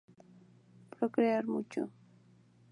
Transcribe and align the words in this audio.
Procrear 0.89 1.45
mucho. 1.45 1.91